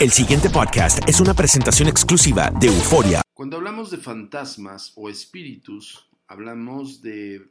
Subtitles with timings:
[0.00, 3.20] El siguiente podcast es una presentación exclusiva de Euforia.
[3.34, 7.48] Cuando hablamos de fantasmas o espíritus, hablamos de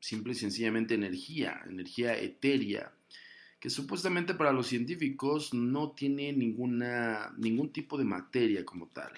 [0.00, 2.92] simple y sencillamente energía, energía etérea,
[3.60, 9.12] que supuestamente para los científicos no tiene ninguna, ningún tipo de materia como tal.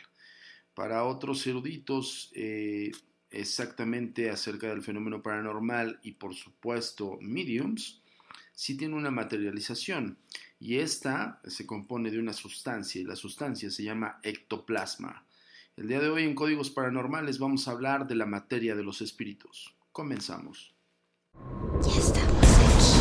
[0.75, 2.93] Para otros eruditos, eh,
[3.31, 8.03] exactamente acerca del fenómeno paranormal y por supuesto mediums,
[8.53, 10.19] sí tiene una materialización
[10.67, 15.25] y esta se compone de una sustancia y la sustancia se llama ectoplasma.
[15.77, 19.01] El día de hoy en Códigos Paranormales vamos a hablar de la materia de los
[19.01, 19.73] espíritus.
[19.93, 20.75] Comenzamos.
[21.85, 23.01] Ya estamos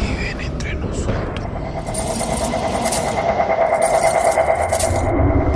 [0.00, 1.46] Viven entre nosotros.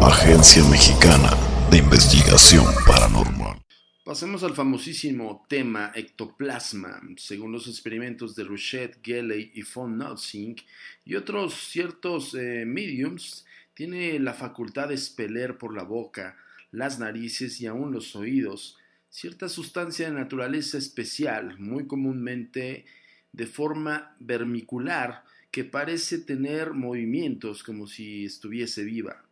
[0.01, 1.31] Agencia Mexicana
[1.73, 3.68] de Investigación Paranormal.
[4.09, 6.99] Pasemos al famosísimo tema ectoplasma.
[7.19, 10.57] Según los experimentos de Rochette, Gelley y von Notzing
[11.05, 16.39] y otros ciertos eh, mediums, tiene la facultad de expeler por la boca,
[16.71, 18.79] las narices y aún los oídos
[19.11, 22.87] cierta sustancia de naturaleza especial, muy comúnmente
[23.33, 29.28] de forma vermicular, que parece tener movimientos como si estuviese viva.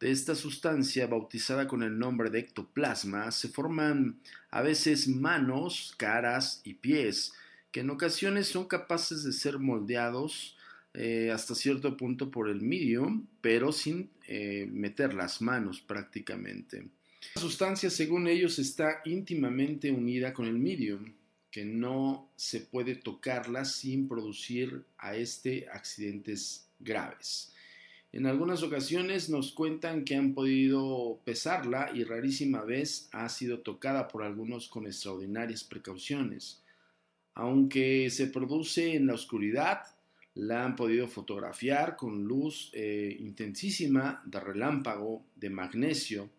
[0.00, 6.60] De esta sustancia, bautizada con el nombre de ectoplasma, se forman a veces manos, caras
[6.64, 7.32] y pies,
[7.70, 10.56] que en ocasiones son capaces de ser moldeados
[10.94, 16.88] eh, hasta cierto punto por el medium, pero sin eh, meter las manos prácticamente.
[17.34, 21.14] La sustancia, según ellos, está íntimamente unida con el medium,
[21.50, 27.53] que no se puede tocarla sin producir a este accidentes graves.
[28.14, 34.06] En algunas ocasiones nos cuentan que han podido pesarla y rarísima vez ha sido tocada
[34.06, 36.62] por algunos con extraordinarias precauciones.
[37.34, 39.80] Aunque se produce en la oscuridad,
[40.34, 46.30] la han podido fotografiar con luz eh, intensísima de relámpago de magnesio.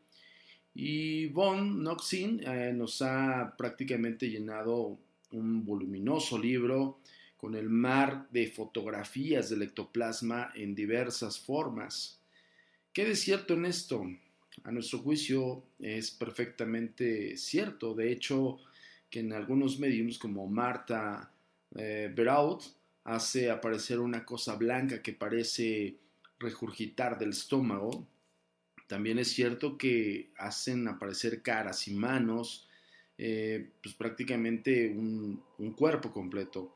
[0.73, 4.97] Y Von Noxin eh, nos ha prácticamente llenado
[5.31, 6.99] un voluminoso libro
[7.45, 12.19] con el mar de fotografías del ectoplasma en diversas formas.
[12.91, 14.03] ¿Qué de cierto en esto?
[14.63, 17.93] A nuestro juicio es perfectamente cierto.
[17.93, 18.57] De hecho,
[19.11, 21.31] que en algunos mediums como Marta
[21.75, 22.63] eh, Beraud
[23.03, 25.97] hace aparecer una cosa blanca que parece
[26.39, 28.07] regurgitar del estómago.
[28.87, 32.67] También es cierto que hacen aparecer caras y manos,
[33.19, 36.73] eh, pues prácticamente un, un, cuerpo completo.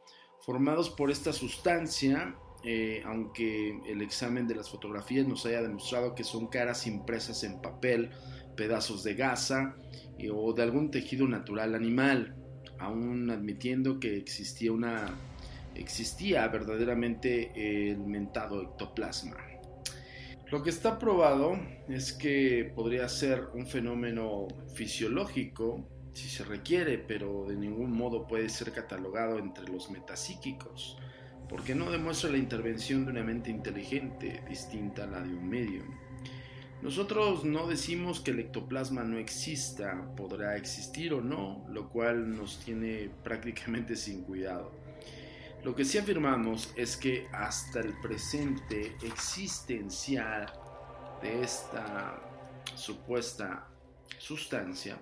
[0.50, 6.24] Formados por esta sustancia, eh, aunque el examen de las fotografías nos haya demostrado que
[6.24, 8.10] son caras impresas en papel,
[8.56, 9.76] pedazos de gasa
[10.18, 12.36] eh, o de algún tejido natural animal,
[12.80, 15.16] aún admitiendo que existía una
[15.76, 19.38] existía verdaderamente el mentado ectoplasma.
[20.50, 27.46] Lo que está probado es que podría ser un fenómeno fisiológico si se requiere, pero
[27.48, 30.98] de ningún modo puede ser catalogado entre los metapsíquicos,
[31.48, 35.86] porque no demuestra la intervención de una mente inteligente distinta a la de un medium.
[36.82, 42.60] Nosotros no decimos que el ectoplasma no exista, podrá existir o no, lo cual nos
[42.60, 44.72] tiene prácticamente sin cuidado.
[45.64, 50.50] Lo que sí afirmamos es que hasta el presente existencial
[51.22, 52.22] de esta
[52.76, 53.68] supuesta
[54.18, 54.98] sustancia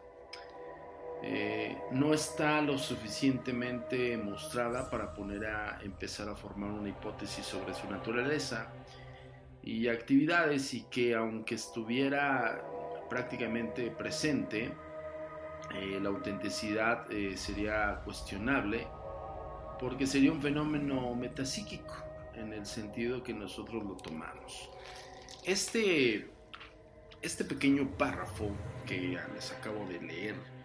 [1.24, 7.74] eh, no está lo suficientemente mostrada para poner a empezar a formar una hipótesis sobre
[7.74, 8.72] su naturaleza
[9.64, 12.64] y actividades y que aunque estuviera
[13.10, 14.72] prácticamente presente,
[15.74, 18.88] eh, la autenticidad eh, sería cuestionable
[19.80, 21.96] porque sería un fenómeno metapsíquico
[22.36, 24.70] en el sentido que nosotros lo tomamos.
[25.44, 26.30] Este,
[27.22, 28.52] este pequeño párrafo
[28.86, 30.57] que les acabo de leer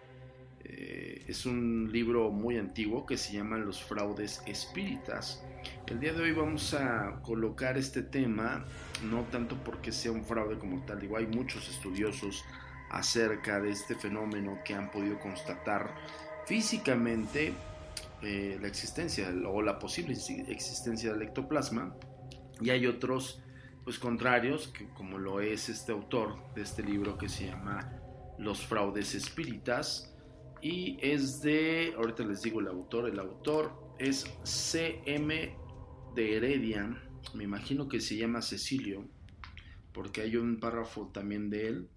[0.85, 5.41] eh, es un libro muy antiguo que se llama Los fraudes espíritas.
[5.87, 8.65] El día de hoy vamos a colocar este tema,
[9.09, 12.43] no tanto porque sea un fraude como tal, digo, hay muchos estudiosos
[12.89, 15.95] acerca de este fenómeno que han podido constatar
[16.45, 17.53] físicamente
[18.21, 20.17] eh, la existencia o la posible
[20.49, 21.95] existencia del ectoplasma
[22.59, 23.41] y hay otros
[23.85, 28.01] pues contrarios que como lo es este autor de este libro que se llama
[28.37, 30.12] Los fraudes espíritas
[30.63, 35.55] y es de ahorita les digo el autor el autor es CM
[36.15, 39.07] de Heredia me imagino que se llama Cecilio
[39.91, 41.89] porque hay un párrafo también de él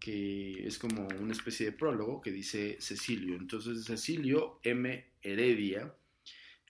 [0.00, 3.36] que es como una especie de prólogo que dice Cecilio.
[3.36, 5.04] Entonces, Cecilio M.
[5.22, 5.94] Heredia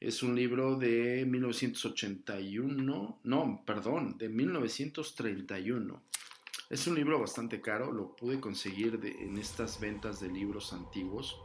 [0.00, 6.02] es un libro de 1981, no, perdón, de 1931.
[6.70, 11.40] Es un libro bastante caro, lo pude conseguir en estas ventas de libros antiguos,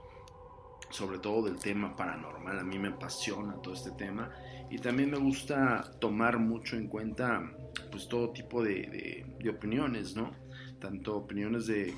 [0.90, 2.60] sobre todo del tema paranormal.
[2.60, 4.31] A mí me apasiona todo este tema
[4.70, 7.42] y también me gusta tomar mucho en cuenta
[7.90, 10.31] pues todo tipo de, de opiniones, ¿no?
[10.84, 11.94] tanto opiniones de,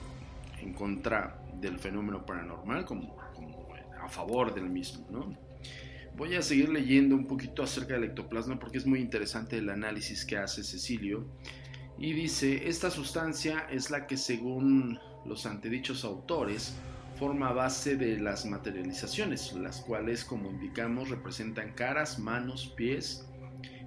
[0.62, 3.18] en contra del fenómeno paranormal como,
[4.00, 5.08] a favor del mismo.
[5.10, 5.36] ¿no?
[6.16, 10.24] Voy a seguir leyendo un poquito acerca del ectoplasma porque es muy interesante el análisis
[10.24, 11.26] que hace Cecilio.
[11.98, 16.76] Y dice, esta sustancia es la que según los antedichos autores
[17.18, 23.26] forma base de las materializaciones, las cuales como indicamos representan caras, manos, pies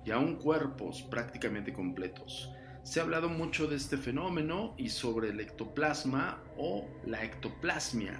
[0.04, 2.50] y aún cuerpos prácticamente completos.
[2.82, 8.18] Se ha hablado mucho de este fenómeno y sobre el ectoplasma o la ectoplasmia,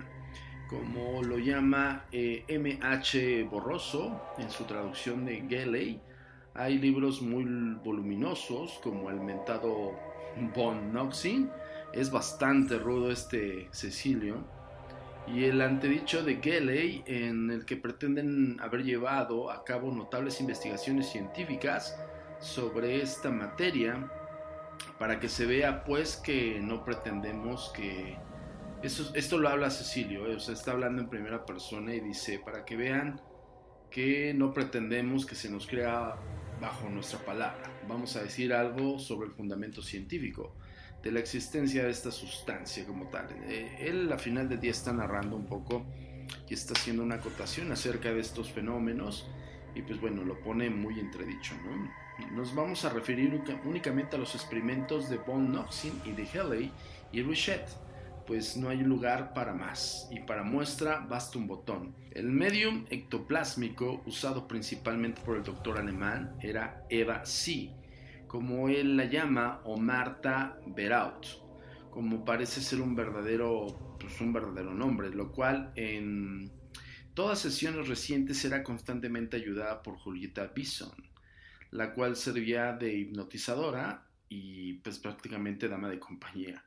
[0.68, 3.40] como lo llama M.H.
[3.40, 6.02] Eh, Borroso en su traducción de Gelley.
[6.58, 7.44] Hay libros muy
[7.84, 9.92] voluminosos como el mentado
[10.56, 11.48] Von Noxin.
[11.92, 14.44] Es bastante rudo este Cecilio.
[15.28, 21.08] Y el antedicho de Gelley, en el que pretenden haber llevado a cabo notables investigaciones
[21.08, 21.96] científicas
[22.40, 24.10] sobre esta materia,
[24.98, 28.16] para que se vea pues que no pretendemos que...
[28.82, 32.40] Eso, esto lo habla Cecilio, eh, o sea, está hablando en primera persona y dice,
[32.44, 33.20] para que vean
[33.90, 36.16] que no pretendemos que se nos crea
[36.60, 37.70] bajo nuestra palabra.
[37.88, 40.54] Vamos a decir algo sobre el fundamento científico
[41.02, 43.28] de la existencia de esta sustancia como tal.
[43.44, 45.86] Eh, él a final del día está narrando un poco
[46.48, 49.26] y está haciendo una acotación acerca de estos fenómenos
[49.74, 52.08] y pues bueno, lo pone muy entredicho, ¿no?
[52.32, 56.72] Nos vamos a referir únicamente a los experimentos de Von Noxin y de Halley
[57.12, 57.64] y Richet,
[58.28, 61.96] pues no hay lugar para más, y para muestra basta un botón.
[62.12, 67.72] El medium ectoplásmico usado principalmente por el doctor alemán era Eva C.,
[68.28, 71.26] como él la llama, o Marta Beraut,
[71.90, 76.52] como parece ser un verdadero, pues un verdadero nombre, lo cual en
[77.14, 80.92] todas sesiones recientes era constantemente ayudada por Julieta Bison
[81.70, 86.64] la cual servía de hipnotizadora y pues prácticamente dama de compañía.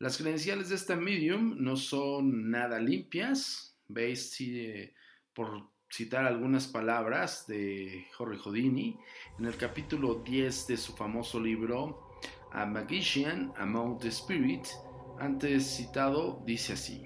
[0.00, 4.92] Las credenciales de esta medium no son nada limpias, veis si,
[5.34, 8.96] por citar algunas palabras de Jorge Houdini
[9.40, 12.12] en el capítulo 10 de su famoso libro
[12.52, 14.78] A Magician Among the Spirits.
[15.18, 17.02] Antes citado, dice así: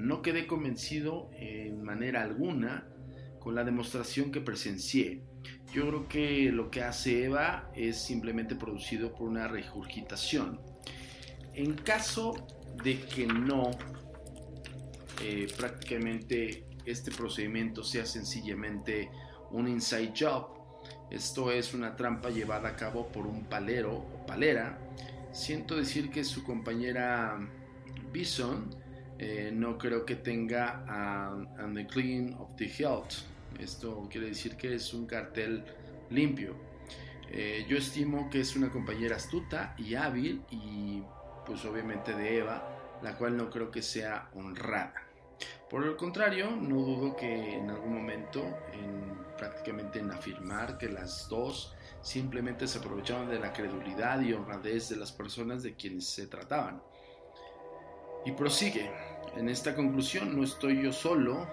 [0.00, 2.88] No quedé convencido en manera alguna
[3.38, 5.22] con la demostración que presencié.
[5.72, 10.60] Yo creo que lo que hace Eva es simplemente producido por una regurgitación.
[11.56, 12.34] En caso
[12.84, 13.70] de que no,
[15.22, 19.10] eh, prácticamente este procedimiento sea sencillamente
[19.52, 20.48] un inside job.
[21.10, 24.78] Esto es una trampa llevada a cabo por un palero o palera.
[25.32, 27.38] Siento decir que su compañera
[28.12, 28.68] Bison
[29.18, 33.14] eh, no creo que tenga a the clean of the health.
[33.58, 35.64] Esto quiere decir que es un cartel
[36.10, 36.54] limpio.
[37.30, 41.02] Eh, yo estimo que es una compañera astuta y hábil y
[41.46, 42.62] pues obviamente de Eva,
[43.02, 45.06] la cual no creo que sea honrada.
[45.68, 51.28] Por el contrario, no dudo que en algún momento, en, prácticamente en afirmar que las
[51.28, 56.26] dos simplemente se aprovechaban de la credulidad y honradez de las personas de quienes se
[56.26, 56.82] trataban.
[58.24, 58.90] Y prosigue,
[59.36, 61.46] en esta conclusión no estoy yo solo,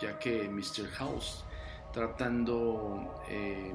[0.00, 0.88] ya que Mr.
[0.92, 1.44] House,
[1.92, 3.72] tratando, eh,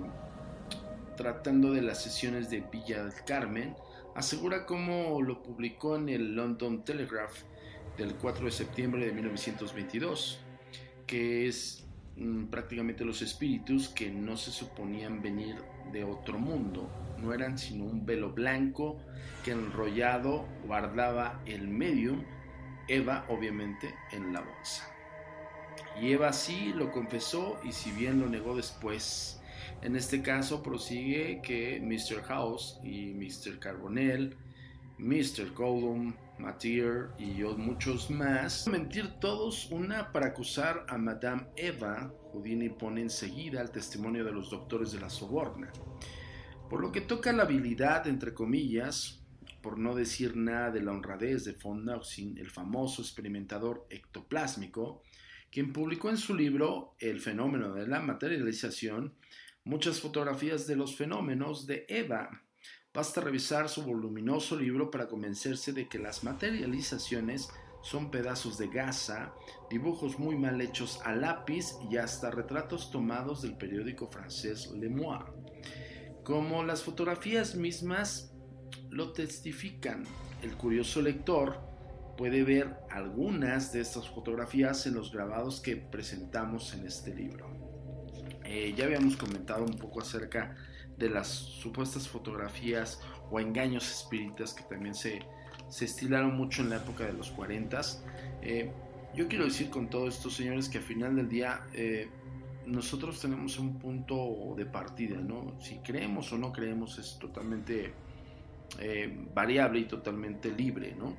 [1.16, 3.76] tratando de las sesiones de Villa del Carmen,
[4.18, 7.44] asegura como lo publicó en el London Telegraph,
[7.98, 10.40] del 4 de septiembre de 1922,
[11.06, 15.58] que es mm, prácticamente los espíritus que no se suponían venir
[15.92, 18.98] de otro mundo, no eran sino un velo blanco
[19.46, 22.24] que enrollado guardaba el medium,
[22.88, 24.92] Eva obviamente en la bolsa.
[26.02, 29.40] Y Eva sí lo confesó y si bien lo negó después,
[29.82, 32.24] en este caso prosigue que Mr.
[32.24, 33.60] House y Mr.
[33.60, 34.36] Carbonell,
[34.98, 35.54] Mr.
[35.54, 38.68] Gollum, Matier y muchos más.
[38.68, 44.50] Mentir todos, una para acusar a Madame Eva, Houdini pone enseguida el testimonio de los
[44.50, 45.72] doctores de la soborna.
[46.70, 49.24] Por lo que toca la habilidad, entre comillas,
[49.62, 55.02] por no decir nada de la honradez de von Nauxin, el famoso experimentador ectoplásmico,
[55.52, 59.14] quien publicó en su libro El fenómeno de la materialización
[59.68, 62.30] muchas fotografías de los fenómenos de Eva,
[62.98, 67.48] Basta revisar su voluminoso libro para convencerse de que las materializaciones
[67.84, 69.36] son pedazos de gasa,
[69.70, 75.20] dibujos muy mal hechos a lápiz y hasta retratos tomados del periódico francés Le Moi.
[76.24, 78.34] Como las fotografías mismas
[78.90, 80.04] lo testifican,
[80.42, 81.60] el curioso lector
[82.18, 87.67] puede ver algunas de estas fotografías en los grabados que presentamos en este libro.
[88.48, 90.56] Eh, ya habíamos comentado un poco acerca
[90.98, 95.20] de las supuestas fotografías o engaños espíritas que también se,
[95.70, 97.82] se estilaron mucho en la época de los 40.
[98.42, 98.72] Eh,
[99.16, 102.08] yo quiero decir con todo esto, señores, que al final del día eh,
[102.66, 105.60] nosotros tenemos un punto de partida, ¿no?
[105.60, 107.94] Si creemos o no creemos es totalmente
[108.80, 111.16] eh, variable y totalmente libre, ¿no?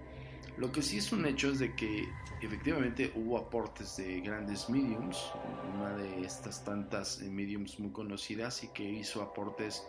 [0.58, 2.08] Lo que sí es un hecho es de que
[2.42, 5.30] efectivamente hubo aportes de grandes mediums,
[5.76, 9.86] una de estas tantas eh, mediums muy conocidas y que hizo aportes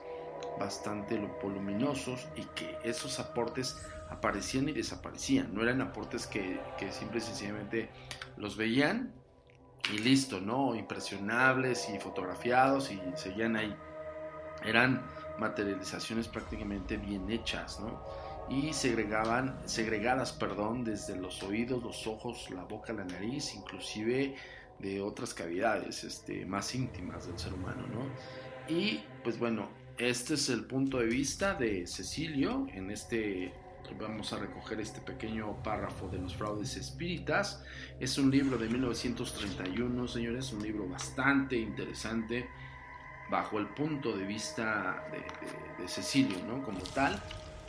[0.59, 3.77] bastante voluminosos y que esos aportes
[4.11, 7.89] aparecían y desaparecían, no eran aportes que, que simple y sencillamente
[8.37, 9.11] los veían
[9.91, 10.75] y listo, ¿no?
[10.75, 13.75] Impresionables y fotografiados y seguían ahí.
[14.63, 15.03] Eran
[15.39, 18.03] materializaciones prácticamente bien hechas, ¿no?
[18.49, 24.35] Y segregaban, segregadas perdón, desde los oídos, los ojos, la boca, la nariz, inclusive
[24.79, 27.83] de otras cavidades este, más íntimas del ser humano.
[27.87, 28.73] ¿no?
[28.73, 33.53] Y pues bueno, este es el punto de vista de Cecilio en este
[33.99, 37.63] vamos a recoger este pequeño párrafo de los fraudes espíritas.
[37.99, 42.47] Es un libro de 1931, señores, un libro bastante interesante
[43.31, 46.61] bajo el punto de vista de, de Cecilio, ¿no?
[46.61, 47.19] Como tal.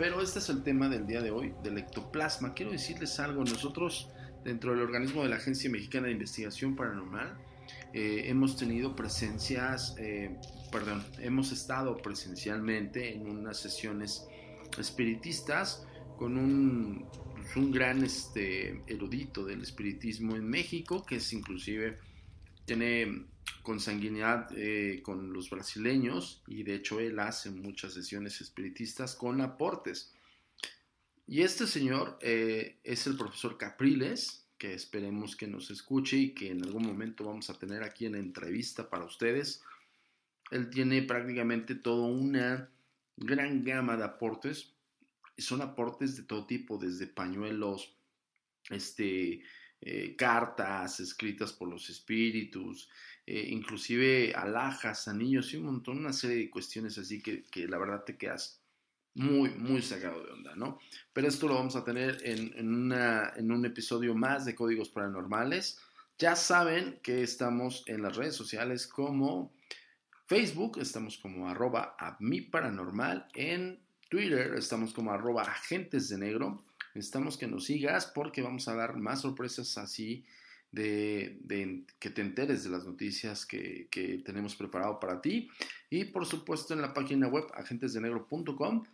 [0.00, 2.54] Pero este es el tema del día de hoy, del ectoplasma.
[2.54, 4.08] Quiero decirles algo, nosotros
[4.42, 7.36] dentro del organismo de la Agencia Mexicana de Investigación Paranormal
[7.92, 10.34] eh, hemos tenido presencias, eh,
[10.72, 14.26] perdón, hemos estado presencialmente en unas sesiones
[14.78, 17.04] espiritistas con un,
[17.54, 21.98] un gran este, erudito del espiritismo en México, que es inclusive
[22.64, 23.26] tiene
[23.62, 30.14] consanguinidad eh, con los brasileños y de hecho él hace muchas sesiones espiritistas con aportes.
[31.26, 36.50] Y este señor eh, es el profesor Capriles, que esperemos que nos escuche y que
[36.50, 39.62] en algún momento vamos a tener aquí en entrevista para ustedes.
[40.50, 42.68] Él tiene prácticamente toda una
[43.16, 44.74] gran gama de aportes.
[45.38, 47.94] Son aportes de todo tipo, desde pañuelos,
[48.68, 49.42] este,
[49.80, 52.88] eh, cartas escritas por los espíritus,
[53.26, 57.66] eh, inclusive alhajas a niños y un montón, una serie de cuestiones así que, que,
[57.66, 58.60] la verdad te quedas
[59.14, 60.78] muy, muy sacado de onda, ¿no?
[61.12, 64.90] Pero esto lo vamos a tener en, en, una, en un episodio más de Códigos
[64.90, 65.78] Paranormales.
[66.18, 69.52] Ya saben que estamos en las redes sociales como
[70.26, 76.62] Facebook, estamos como arroba a mi paranormal, en Twitter estamos como arroba agentes de negro.
[77.00, 80.22] Necesitamos que nos sigas porque vamos a dar más sorpresas así
[80.70, 81.38] de,
[81.98, 85.48] que te enteres de las noticias que, que, tenemos preparado para ti.
[85.88, 88.84] Y por supuesto en la página web agentesdenegro.com.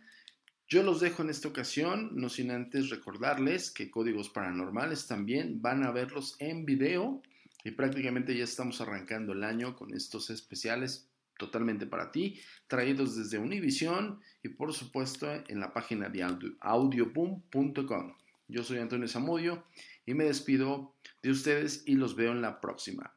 [0.69, 5.83] Yo los dejo en esta ocasión, no sin antes recordarles que Códigos Paranormales también van
[5.83, 7.21] a verlos en video
[7.65, 11.06] y prácticamente ya estamos arrancando el año con estos especiales
[11.37, 16.23] totalmente para ti, traídos desde Univision y por supuesto en la página de
[16.59, 18.13] audioboom.com.
[18.47, 19.63] Yo soy Antonio Zamudio
[20.05, 23.13] y me despido de ustedes y los veo en la próxima.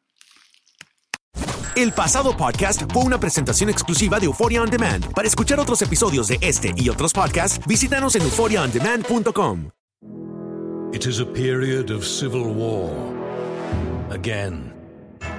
[1.76, 5.14] El pasado podcast fue una presentación exclusiva de Euphoria On Demand.
[5.14, 9.70] Para escuchar otros episodios de este y otros podcasts, visítanos en euphoriaondemand.com.
[10.92, 12.90] It is a period of civil war.
[14.10, 14.69] Again.